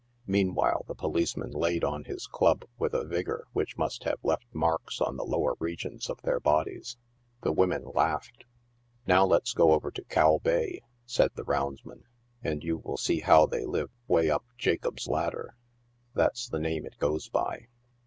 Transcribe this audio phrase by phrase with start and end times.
[0.25, 4.99] Meanwhile the policeman laid on his club with a vigor which must have left marks
[4.99, 6.97] on the lower region of their bodies.
[7.43, 8.45] The women laughed."
[9.05, 12.03] Now let us go over to' Cow Bay,'" said the roundsman, <•'
[12.41, 15.55] and you will see how they live 'way up Jacob's Ladder;
[16.15, 17.67] that's the name it goes by.